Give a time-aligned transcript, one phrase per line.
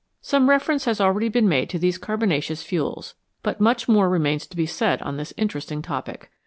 [0.23, 3.13] Some reference has already been made to these carbonaceous fuels,
[3.43, 6.31] but much more remains to be said on this inter esting topic.